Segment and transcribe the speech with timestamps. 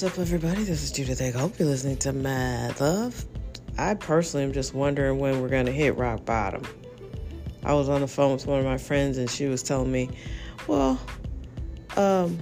[0.00, 0.62] What's up, everybody?
[0.62, 1.34] This is Judith Egg.
[1.34, 3.24] Hope you're listening to Mad Love.
[3.76, 6.62] I personally am just wondering when we're going to hit rock bottom.
[7.64, 10.08] I was on the phone with one of my friends, and she was telling me,
[10.68, 11.00] well,
[11.96, 12.38] um,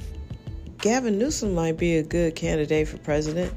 [0.82, 3.54] Gavin Newsom might be a good candidate for president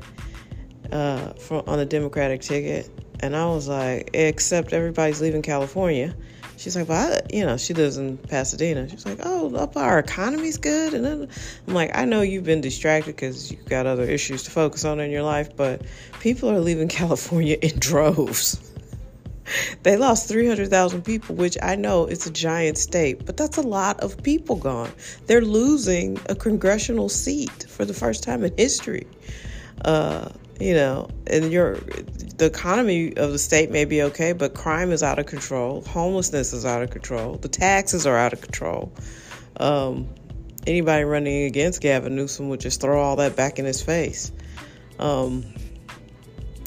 [0.94, 2.90] uh, for, on the Democratic ticket.
[3.20, 6.16] And I was like, except everybody's leaving California.
[6.60, 8.90] She's like, well, I, you know, she lives in Pasadena.
[8.90, 10.94] She's like, oh, up our economy's good.
[10.94, 11.30] And then
[11.66, 15.00] I'm like, I know you've been distracted because you've got other issues to focus on
[15.00, 15.84] in your life, but
[16.20, 18.74] people are leaving California in droves.
[19.84, 24.02] they lost 300,000 people, which I know it's a giant state, but that's a lot
[24.02, 24.92] of people gone.
[25.28, 29.08] They're losing a congressional seat for the first time in history.
[29.86, 30.28] Uh,
[30.60, 31.78] you know, and your
[32.40, 36.54] the economy of the state may be okay, but crime is out of control, homelessness
[36.54, 38.92] is out of control, the taxes are out of control.
[39.58, 40.10] Um,
[40.66, 44.32] anybody running against Gavin Newsom would just throw all that back in his face.
[44.98, 45.46] Um,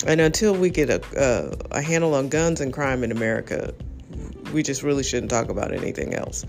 [0.07, 3.75] and until we get a, a, a handle on guns and crime in America,
[4.53, 6.45] we just really shouldn't talk about anything else.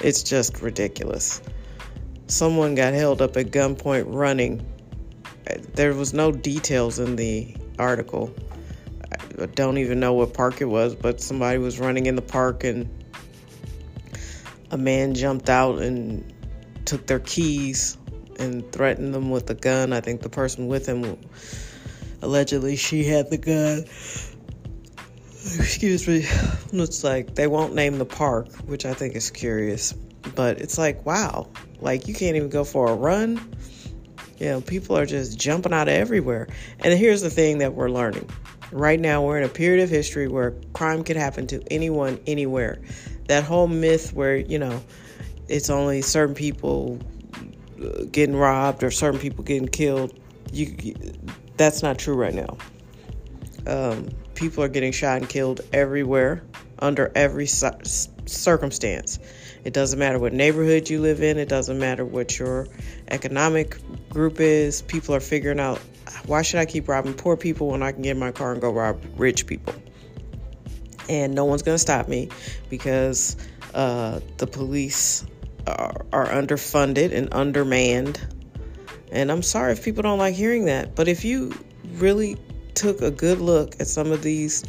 [0.00, 1.42] It's just ridiculous.
[2.28, 4.66] Someone got held up at gunpoint running
[5.74, 8.34] there was no details in the article.
[9.40, 12.64] I don't even know what park it was, but somebody was running in the park
[12.64, 12.88] and
[14.70, 16.32] a man jumped out and
[16.84, 17.96] took their keys
[18.38, 19.92] and threatened them with a gun.
[19.92, 21.18] I think the person with him
[22.22, 23.84] allegedly she had the gun.
[25.58, 26.26] Excuse me.
[26.72, 29.92] Looks like they won't name the park, which I think is curious.
[30.34, 31.48] But it's like, wow,
[31.80, 33.40] like you can't even go for a run
[34.42, 36.48] you know, people are just jumping out of everywhere.
[36.80, 38.28] And here's the thing that we're learning.
[38.72, 42.80] Right now, we're in a period of history where crime could happen to anyone, anywhere.
[43.28, 44.82] That whole myth where, you know,
[45.48, 46.98] it's only certain people
[47.82, 50.18] uh, getting robbed or certain people getting killed,
[50.52, 50.94] you,
[51.56, 52.56] that's not true right now.
[53.66, 56.42] Um, people are getting shot and killed everywhere,
[56.78, 59.18] under every circumstance.
[59.64, 62.66] It doesn't matter what neighborhood you live in, it doesn't matter what your
[63.08, 63.76] economic
[64.08, 64.82] group is.
[64.82, 65.80] People are figuring out
[66.26, 68.60] why should I keep robbing poor people when I can get in my car and
[68.60, 69.74] go rob rich people?
[71.08, 72.28] And no one's going to stop me
[72.70, 73.36] because
[73.74, 75.26] uh, the police
[75.66, 78.20] are, are underfunded and undermanned.
[79.10, 81.52] And I'm sorry if people don't like hearing that, but if you
[81.94, 82.36] really
[82.74, 84.64] took a good look at some of these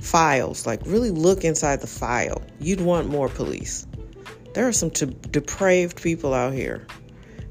[0.00, 3.86] files, like really look inside the file, you'd want more police.
[4.58, 6.84] There are some t- depraved people out here.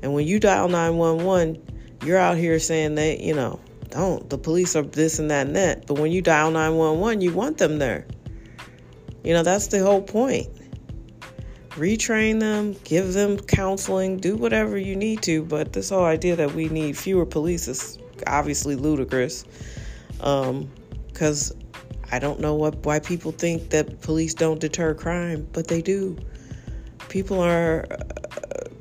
[0.02, 4.76] And when you dial 911, you're out here saying that, you know, don't, the police
[4.76, 5.88] are this and that and that.
[5.88, 8.06] But when you dial 911, you want them there.
[9.24, 10.50] You know, that's the whole point.
[11.70, 15.44] Retrain them, give them counseling, do whatever you need to.
[15.44, 19.46] But this whole idea that we need fewer police is obviously ludicrous.
[20.18, 21.58] Because um,
[22.12, 26.18] I don't know what why people think that police don't deter crime, but they do.
[27.10, 27.86] People are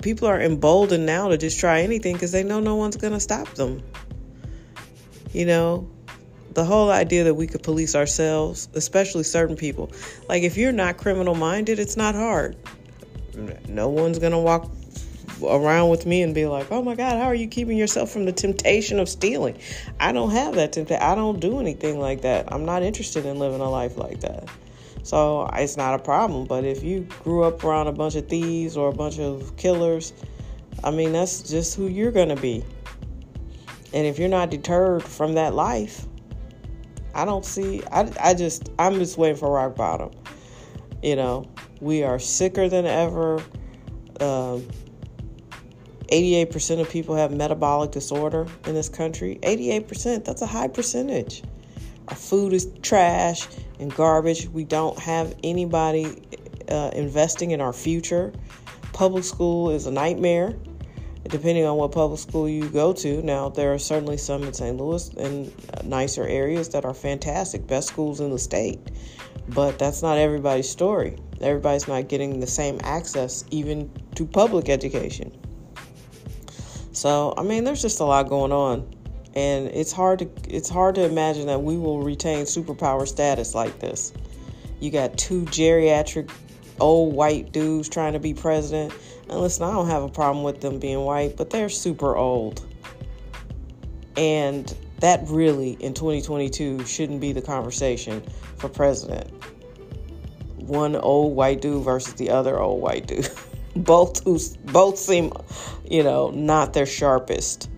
[0.02, 3.20] people are emboldened now to just try anything because they know no one's going to
[3.20, 3.82] stop them.
[5.32, 5.90] You know,
[6.52, 9.92] the whole idea that we could police ourselves, especially certain people.
[10.28, 12.56] Like if you're not criminal minded, it's not hard.
[13.68, 14.70] No one's going to walk
[15.42, 18.24] around with me and be like, "Oh my God, how are you keeping yourself from
[18.24, 19.58] the temptation of stealing?"
[20.00, 21.02] I don't have that temptation.
[21.02, 22.50] I don't do anything like that.
[22.52, 24.48] I'm not interested in living a life like that.
[25.06, 26.46] So it's not a problem.
[26.46, 30.12] But if you grew up around a bunch of thieves or a bunch of killers,
[30.82, 32.64] I mean, that's just who you're going to be.
[33.94, 36.06] And if you're not deterred from that life,
[37.14, 40.10] I don't see, I, I just, I'm just waiting for rock bottom.
[41.04, 41.46] You know,
[41.80, 43.36] we are sicker than ever.
[44.18, 44.66] Um,
[46.10, 49.38] 88% of people have metabolic disorder in this country.
[49.42, 51.44] 88%, that's a high percentage.
[52.08, 53.46] Our food is trash
[53.80, 54.48] and garbage.
[54.48, 56.22] We don't have anybody
[56.68, 58.32] uh, investing in our future.
[58.92, 60.54] Public school is a nightmare,
[61.24, 63.22] depending on what public school you go to.
[63.22, 64.76] Now, there are certainly some in St.
[64.76, 65.52] Louis and
[65.84, 68.80] nicer areas that are fantastic, best schools in the state.
[69.48, 71.18] But that's not everybody's story.
[71.40, 75.36] Everybody's not getting the same access even to public education.
[76.92, 78.95] So, I mean, there's just a lot going on.
[79.36, 83.78] And it's hard to it's hard to imagine that we will retain superpower status like
[83.78, 84.12] this.
[84.80, 86.30] You got two geriatric
[86.80, 88.94] old white dudes trying to be president.
[89.28, 92.64] And listen, I don't have a problem with them being white, but they're super old.
[94.16, 98.22] And that really in 2022 shouldn't be the conversation
[98.56, 99.30] for president.
[100.56, 103.28] One old white dude versus the other old white dude.
[103.76, 105.32] both who both seem,
[105.88, 107.68] you know, not their sharpest.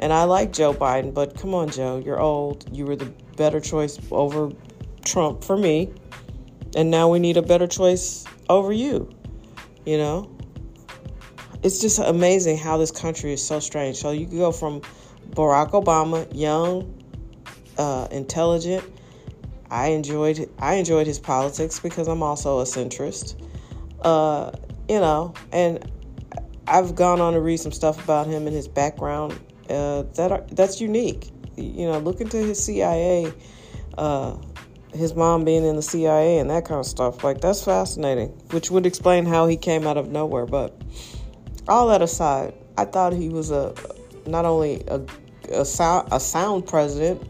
[0.00, 2.64] And I like Joe Biden, but come on, Joe, you're old.
[2.74, 4.50] You were the better choice over
[5.04, 5.92] Trump for me.
[6.74, 9.10] And now we need a better choice over you.
[9.84, 10.36] You know?
[11.62, 13.96] It's just amazing how this country is so strange.
[13.98, 14.80] So you can go from
[15.32, 17.04] Barack Obama, young,
[17.76, 18.82] uh, intelligent.
[19.70, 23.40] I enjoyed I enjoyed his politics because I'm also a centrist.
[24.00, 24.50] Uh,
[24.88, 25.88] you know, and
[26.66, 29.38] I've gone on to read some stuff about him and his background
[29.70, 31.30] uh, that are, that's unique.
[31.56, 33.32] You know, look into his CIA,
[33.98, 34.36] uh,
[34.92, 37.22] his mom being in the CIA and that kind of stuff.
[37.22, 40.46] Like that's fascinating, which would explain how he came out of nowhere.
[40.46, 40.80] But
[41.68, 43.74] all that aside, I thought he was a
[44.26, 45.00] not only a
[45.52, 47.22] a sound, a sound president,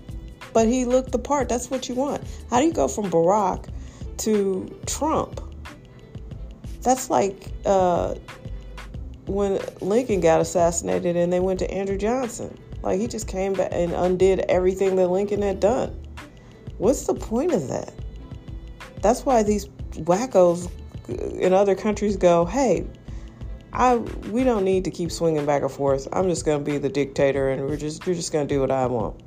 [0.52, 1.48] but he looked the part.
[1.48, 2.22] That's what you want.
[2.50, 3.69] How do you go from Barack
[4.19, 5.40] to Trump?
[6.82, 8.14] That's like uh,
[9.30, 12.58] when Lincoln got assassinated and they went to Andrew Johnson.
[12.82, 15.96] Like he just came back and undid everything that Lincoln had done.
[16.78, 17.92] What's the point of that?
[19.02, 20.70] That's why these wackos
[21.38, 22.86] in other countries go, "Hey,
[23.72, 26.08] I we don't need to keep swinging back and forth.
[26.12, 28.60] I'm just going to be the dictator and we're just you're just going to do
[28.60, 29.22] what I want."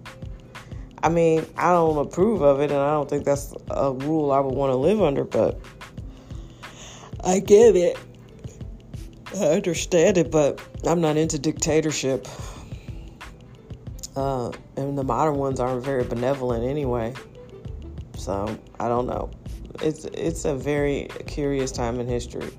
[1.01, 4.39] I mean, I don't approve of it and I don't think that's a rule I
[4.39, 5.59] would want to live under, but
[7.23, 7.97] I get it.
[9.35, 12.27] I understand it, but I'm not into dictatorship.
[14.15, 17.13] Uh, and the modern ones aren't very benevolent anyway.
[18.15, 19.31] So I don't know.
[19.81, 22.51] It's it's a very curious time in history,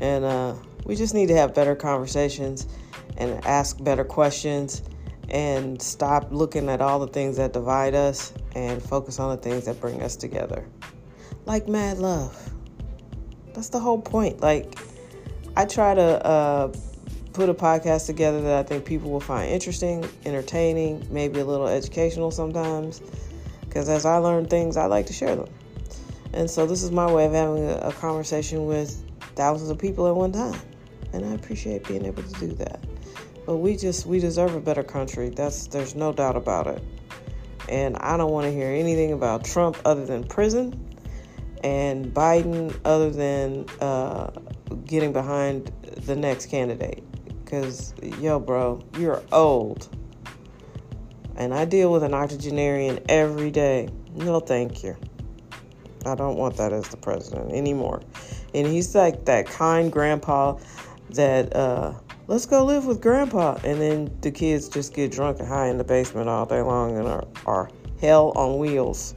[0.00, 0.54] and uh,
[0.84, 2.68] we just need to have better conversations
[3.16, 4.82] and ask better questions
[5.28, 9.64] and stop looking at all the things that divide us and focus on the things
[9.64, 10.64] that bring us together.
[11.46, 12.52] Like mad love.
[13.54, 14.40] That's the whole point.
[14.40, 14.78] Like
[15.60, 16.72] I try to uh,
[17.34, 21.68] put a podcast together that I think people will find interesting, entertaining, maybe a little
[21.68, 23.02] educational sometimes.
[23.60, 25.50] Because as I learn things, I like to share them.
[26.32, 29.04] And so this is my way of having a, a conversation with
[29.36, 30.58] thousands of people at one time.
[31.12, 32.82] And I appreciate being able to do that.
[33.44, 35.28] But we just we deserve a better country.
[35.28, 36.82] That's there's no doubt about it.
[37.68, 40.96] And I don't want to hear anything about Trump other than prison
[41.62, 44.30] and Biden other than uh,
[44.84, 45.72] getting behind
[46.06, 47.02] the next candidate.
[47.44, 49.88] Because, yo, bro, you're old.
[51.36, 53.88] And I deal with an octogenarian every day.
[54.14, 54.96] No, thank you.
[56.06, 58.02] I don't want that as the president anymore.
[58.54, 60.56] And he's like that kind grandpa
[61.10, 61.94] that, uh,
[62.26, 63.58] let's go live with grandpa.
[63.64, 66.96] And then the kids just get drunk and high in the basement all day long
[66.96, 67.70] and are, are
[68.00, 69.14] hell on wheels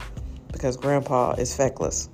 [0.52, 2.08] because grandpa is feckless.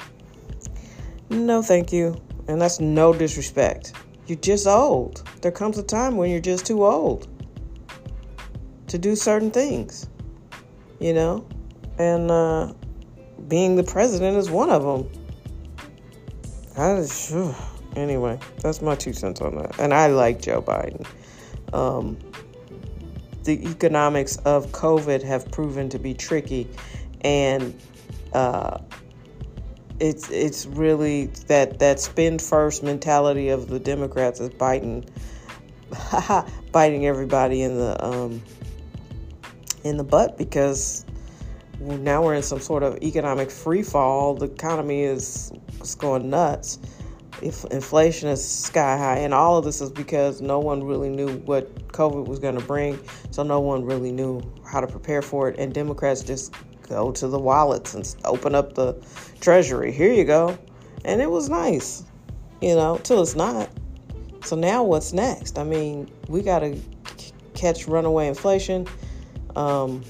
[1.30, 2.20] No, thank you.
[2.50, 3.92] And that's no disrespect.
[4.26, 5.22] You're just old.
[5.40, 7.28] There comes a time when you're just too old
[8.88, 10.08] to do certain things,
[10.98, 11.46] you know?
[11.98, 12.72] And uh,
[13.46, 15.08] being the president is one of them.
[16.76, 17.32] I just,
[17.94, 19.78] anyway, that's my two cents on that.
[19.78, 21.06] And I like Joe Biden.
[21.72, 22.18] Um,
[23.44, 26.68] the economics of COVID have proven to be tricky,
[27.20, 27.80] and
[28.32, 28.78] uh,
[30.00, 35.04] it's it's really that that spend first mentality of the Democrats is biting
[36.72, 38.42] biting everybody in the um,
[39.84, 41.04] in the butt because
[41.80, 44.34] now we're in some sort of economic free fall.
[44.34, 46.78] The economy is, is going nuts.
[47.40, 51.38] If inflation is sky high, and all of this is because no one really knew
[51.38, 52.98] what COVID was going to bring,
[53.30, 56.54] so no one really knew how to prepare for it, and Democrats just
[56.90, 58.92] go to the wallets and open up the
[59.40, 59.92] treasury.
[59.92, 60.58] Here you go.
[61.04, 62.04] And it was nice,
[62.60, 63.70] you know, till it's not.
[64.44, 65.58] So now what's next?
[65.58, 66.76] I mean, we got to
[67.16, 68.86] c- catch runaway inflation.
[69.56, 70.02] Um,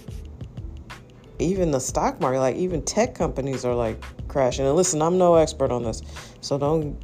[1.39, 4.67] even the stock market, like even tech companies are like crashing.
[4.67, 6.03] And listen, I'm no expert on this,
[6.41, 7.01] so don't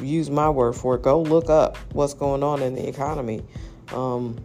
[0.00, 1.02] use my word for it.
[1.02, 3.42] Go look up what's going on in the economy.
[3.92, 4.36] Um,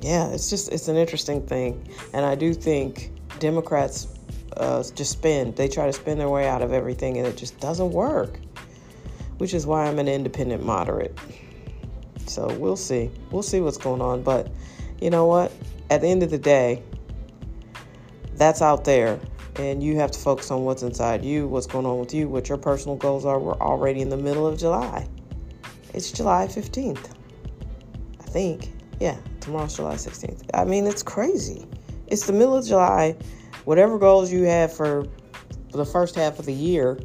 [0.00, 3.11] yeah, it's just it's an interesting thing, and I do think
[3.42, 4.06] Democrats
[4.56, 5.56] uh, just spend.
[5.56, 8.38] They try to spin their way out of everything, and it just doesn't work.
[9.38, 11.18] Which is why I'm an independent moderate.
[12.26, 13.10] So we'll see.
[13.32, 14.22] We'll see what's going on.
[14.22, 14.52] But
[15.00, 15.52] you know what?
[15.90, 16.84] At the end of the day,
[18.34, 19.18] that's out there.
[19.56, 22.48] And you have to focus on what's inside you, what's going on with you, what
[22.48, 23.40] your personal goals are.
[23.40, 25.06] We're already in the middle of July.
[25.92, 27.10] It's July 15th.
[28.20, 28.72] I think.
[29.00, 30.44] Yeah, tomorrow's July 16th.
[30.54, 31.66] I mean, it's crazy.
[32.12, 33.16] It's the middle of July.
[33.64, 35.06] Whatever goals you have for
[35.70, 37.00] the first half of the year,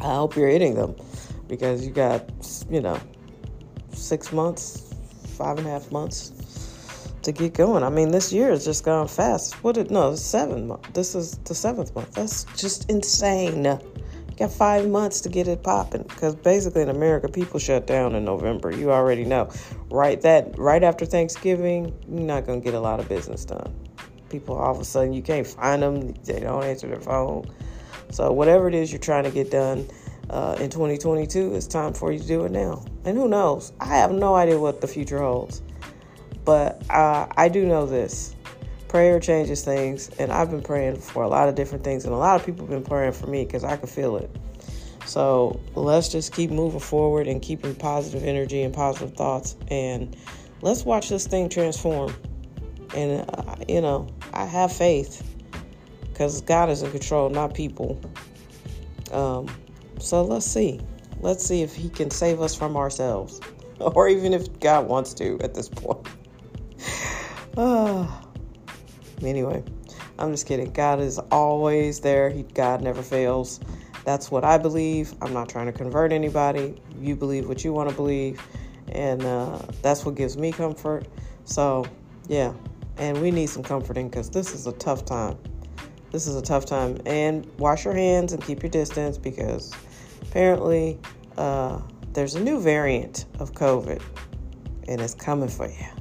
[0.00, 0.94] I hope you're hitting them
[1.48, 2.30] because you got,
[2.68, 3.00] you know,
[3.90, 4.94] six months,
[5.38, 7.82] five and a half months to get going.
[7.82, 9.54] I mean, this year has just gone fast.
[9.64, 10.92] What did no seven month?
[10.92, 12.12] This is the seventh month.
[12.12, 13.62] That's just insane.
[14.36, 18.24] Got five months to get it popping because basically in America, people shut down in
[18.24, 18.72] November.
[18.72, 19.48] You already know,
[19.90, 20.20] right?
[20.22, 23.72] That right after Thanksgiving, you're not gonna get a lot of business done.
[24.30, 26.14] People all of a sudden you can't find them.
[26.24, 27.44] They don't answer their phone.
[28.10, 29.88] So whatever it is you're trying to get done
[30.30, 32.84] uh, in 2022, it's time for you to do it now.
[33.04, 33.72] And who knows?
[33.78, 35.62] I have no idea what the future holds.
[36.44, 38.33] But uh, I do know this
[38.94, 42.16] prayer changes things, and I've been praying for a lot of different things, and a
[42.16, 44.30] lot of people have been praying for me because I can feel it.
[45.04, 50.16] So let's just keep moving forward and keeping positive energy and positive thoughts, and
[50.60, 52.14] let's watch this thing transform.
[52.94, 55.28] And, uh, you know, I have faith
[56.04, 58.00] because God is in control, not people.
[59.10, 59.48] Um,
[59.98, 60.80] so let's see.
[61.18, 63.40] Let's see if He can save us from ourselves,
[63.80, 66.06] or even if God wants to at this point.
[67.56, 68.23] Ah.
[69.26, 69.62] Anyway,
[70.18, 70.70] I'm just kidding.
[70.72, 72.30] God is always there.
[72.30, 73.60] He, God never fails.
[74.04, 75.14] That's what I believe.
[75.22, 76.80] I'm not trying to convert anybody.
[77.00, 78.40] You believe what you want to believe,
[78.88, 81.06] and uh, that's what gives me comfort.
[81.44, 81.86] So,
[82.28, 82.52] yeah,
[82.98, 85.38] and we need some comforting because this is a tough time.
[86.14, 86.98] This is a tough time.
[87.06, 89.72] And wash your hands and keep your distance because
[90.22, 90.98] apparently
[91.36, 91.80] uh,
[92.12, 94.00] there's a new variant of COVID
[94.86, 95.93] and it's coming for you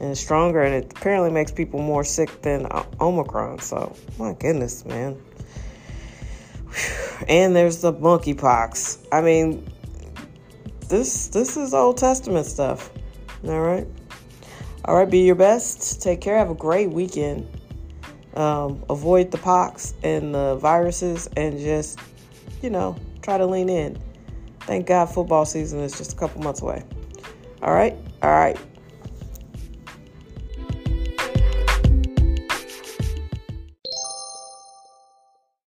[0.00, 2.66] and it's stronger and it apparently makes people more sick than
[3.00, 3.58] Omicron.
[3.60, 5.20] So, my goodness, man.
[7.28, 9.06] And there's the monkeypox.
[9.10, 9.66] I mean,
[10.88, 12.90] this this is Old Testament stuff.
[13.44, 13.86] All right.
[14.84, 16.00] All right, be your best.
[16.00, 16.38] Take care.
[16.38, 17.46] Have a great weekend.
[18.34, 21.98] Um, avoid the pox and the viruses and just,
[22.62, 23.98] you know, try to lean in.
[24.60, 26.84] Thank God football season is just a couple months away.
[27.62, 27.96] All right.
[28.22, 28.58] All right.